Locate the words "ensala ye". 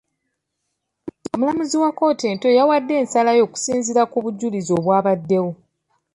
3.01-3.41